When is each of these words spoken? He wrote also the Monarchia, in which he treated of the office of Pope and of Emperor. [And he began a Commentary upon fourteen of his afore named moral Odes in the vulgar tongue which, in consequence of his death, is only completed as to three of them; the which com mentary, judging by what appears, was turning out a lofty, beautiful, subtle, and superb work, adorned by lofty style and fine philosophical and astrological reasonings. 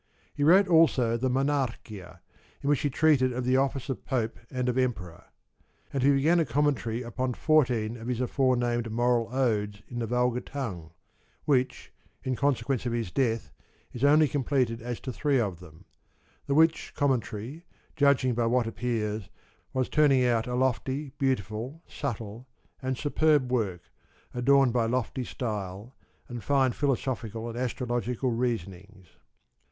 He 0.33 0.43
wrote 0.43 0.67
also 0.67 1.15
the 1.15 1.29
Monarchia, 1.29 2.21
in 2.63 2.67
which 2.71 2.79
he 2.79 2.89
treated 2.89 3.31
of 3.31 3.45
the 3.45 3.55
office 3.57 3.87
of 3.87 4.03
Pope 4.03 4.39
and 4.49 4.67
of 4.67 4.75
Emperor. 4.75 5.25
[And 5.93 6.01
he 6.01 6.09
began 6.11 6.39
a 6.39 6.43
Commentary 6.45 7.03
upon 7.03 7.35
fourteen 7.35 7.97
of 7.97 8.07
his 8.07 8.19
afore 8.19 8.55
named 8.57 8.89
moral 8.91 9.29
Odes 9.31 9.83
in 9.87 9.99
the 9.99 10.07
vulgar 10.07 10.39
tongue 10.39 10.89
which, 11.45 11.93
in 12.23 12.35
consequence 12.35 12.87
of 12.87 12.93
his 12.93 13.11
death, 13.11 13.51
is 13.93 14.03
only 14.03 14.27
completed 14.27 14.81
as 14.81 14.99
to 15.01 15.13
three 15.13 15.39
of 15.39 15.59
them; 15.59 15.85
the 16.47 16.55
which 16.55 16.95
com 16.95 17.11
mentary, 17.11 17.65
judging 17.95 18.33
by 18.33 18.47
what 18.47 18.65
appears, 18.65 19.29
was 19.71 19.87
turning 19.87 20.25
out 20.25 20.47
a 20.47 20.55
lofty, 20.55 21.11
beautiful, 21.19 21.83
subtle, 21.87 22.47
and 22.81 22.97
superb 22.97 23.51
work, 23.51 23.81
adorned 24.33 24.73
by 24.73 24.87
lofty 24.87 25.23
style 25.23 25.95
and 26.27 26.43
fine 26.43 26.71
philosophical 26.71 27.47
and 27.47 27.55
astrological 27.55 28.31
reasonings. 28.31 29.05